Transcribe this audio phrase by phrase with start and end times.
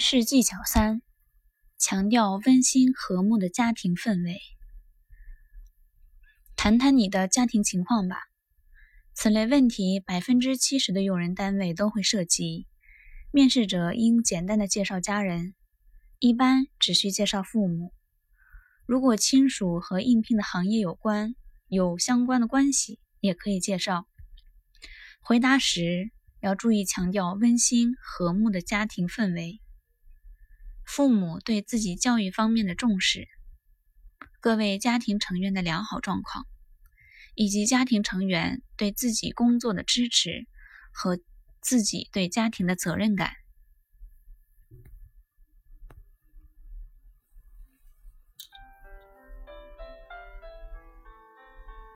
[0.00, 1.02] 面试技巧三：
[1.76, 4.40] 强调温馨和睦的家庭氛围。
[6.56, 8.16] 谈谈你的家庭情况吧。
[9.12, 12.66] 此类问题，百分之七十的用人单位都会涉及。
[13.30, 15.54] 面试者应简单的介绍家人，
[16.18, 17.92] 一般只需介绍父母。
[18.86, 21.34] 如果亲属和应聘的行业有关，
[21.68, 24.06] 有相关的关系，也可以介绍。
[25.20, 26.10] 回答时
[26.40, 29.60] 要注意强调温馨和睦的家庭氛围。
[30.92, 33.28] 父母对自己教育方面的重视，
[34.40, 36.48] 各位家庭成员的良好状况，
[37.36, 40.48] 以及家庭成员对自己工作的支持
[40.92, 41.20] 和
[41.60, 43.34] 自己对家庭的责任感。